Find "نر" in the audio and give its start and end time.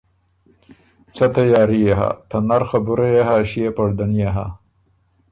2.47-2.63